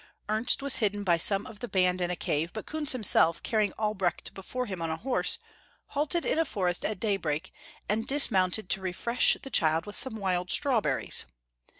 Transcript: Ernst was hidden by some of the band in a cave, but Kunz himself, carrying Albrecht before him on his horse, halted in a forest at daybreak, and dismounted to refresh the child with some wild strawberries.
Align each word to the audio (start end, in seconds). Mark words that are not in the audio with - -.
Ernst 0.29 0.63
was 0.63 0.77
hidden 0.77 1.03
by 1.03 1.17
some 1.17 1.45
of 1.45 1.59
the 1.59 1.67
band 1.67 2.01
in 2.01 2.09
a 2.09 2.15
cave, 2.15 2.51
but 2.53 2.65
Kunz 2.65 2.91
himself, 2.91 3.43
carrying 3.43 3.71
Albrecht 3.77 4.33
before 4.33 4.65
him 4.65 4.81
on 4.81 4.89
his 4.89 5.01
horse, 5.01 5.37
halted 5.89 6.25
in 6.25 6.39
a 6.39 6.43
forest 6.43 6.83
at 6.83 6.99
daybreak, 6.99 7.53
and 7.87 8.07
dismounted 8.07 8.67
to 8.71 8.81
refresh 8.81 9.37
the 9.43 9.51
child 9.51 9.85
with 9.85 9.95
some 9.95 10.15
wild 10.15 10.49
strawberries. 10.49 11.27